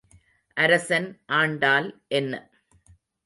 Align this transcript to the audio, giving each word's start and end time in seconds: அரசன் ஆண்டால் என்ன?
அரசன் 0.57 1.07
ஆண்டால் 1.31 1.89
என்ன? 2.11 2.33